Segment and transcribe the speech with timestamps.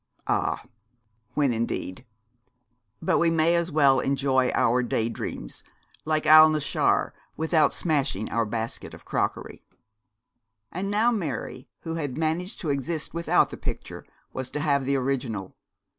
[0.25, 0.65] 'Ah,
[1.35, 2.07] when, indeed?
[3.03, 5.63] But we may as well enjoy our day dreams,
[6.05, 9.61] like Alnaschar, without smashing our basket of crockery.'
[10.71, 14.03] And now Mary, who had managed to exist without the picture,
[14.33, 15.55] was to have the original.